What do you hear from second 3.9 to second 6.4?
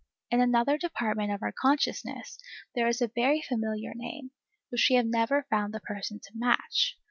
name, which we have never found the person to